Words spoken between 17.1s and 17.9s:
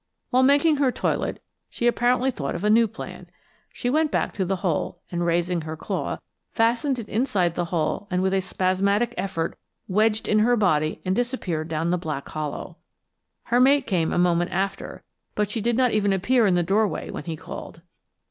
when he called.